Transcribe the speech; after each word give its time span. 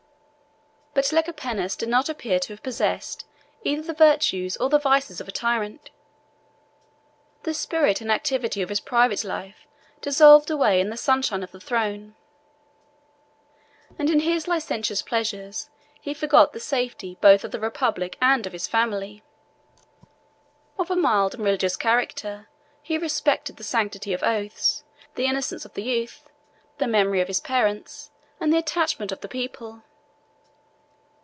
But 0.93 1.13
Lecapenus 1.13 1.77
does 1.77 1.87
not 1.87 2.09
appear 2.09 2.37
to 2.37 2.51
have 2.53 2.61
possessed 2.61 3.25
either 3.63 3.81
the 3.81 3.93
virtues 3.93 4.57
or 4.57 4.67
the 4.69 4.77
vices 4.77 5.21
of 5.21 5.27
a 5.27 5.31
tyrant. 5.31 5.89
The 7.43 7.53
spirit 7.53 8.01
and 8.01 8.11
activity 8.11 8.61
of 8.61 8.67
his 8.67 8.81
private 8.81 9.23
life 9.23 9.65
dissolved 10.01 10.51
away 10.51 10.81
in 10.81 10.89
the 10.89 10.97
sunshine 10.97 11.43
of 11.43 11.51
the 11.53 11.61
throne; 11.61 12.15
and 13.97 14.09
in 14.09 14.19
his 14.19 14.49
licentious 14.49 15.01
pleasures, 15.01 15.69
he 16.01 16.13
forgot 16.13 16.51
the 16.51 16.59
safety 16.59 17.17
both 17.21 17.45
of 17.45 17.51
the 17.51 17.59
republic 17.59 18.17
and 18.21 18.45
of 18.45 18.51
his 18.53 18.67
family. 18.67 19.23
Of 20.77 20.91
a 20.91 20.95
mild 20.97 21.33
and 21.35 21.43
religious 21.45 21.77
character, 21.77 22.49
he 22.83 22.97
respected 22.97 23.55
the 23.55 23.63
sanctity 23.63 24.11
of 24.11 24.23
oaths, 24.23 24.83
the 25.15 25.25
innocence 25.25 25.63
of 25.63 25.73
the 25.73 25.83
youth, 25.83 26.29
the 26.79 26.85
memory 26.87 27.21
of 27.21 27.29
his 27.29 27.39
parents, 27.39 28.11
and 28.41 28.51
the 28.51 28.57
attachment 28.59 29.13
of 29.13 29.21
the 29.21 29.29
people. 29.29 29.83